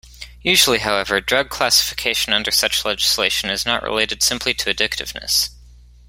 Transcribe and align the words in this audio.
Usually, 0.41 0.79
however, 0.79 1.21
drug 1.21 1.49
classification 1.51 2.33
under 2.33 2.49
such 2.49 2.83
legislation 2.85 3.51
is 3.51 3.67
not 3.67 3.83
related 3.83 4.23
simply 4.23 4.51
to 4.55 4.73
addictiveness. 4.73 5.51